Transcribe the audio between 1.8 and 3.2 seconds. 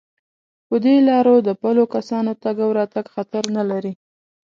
کسانو تگ او راتگ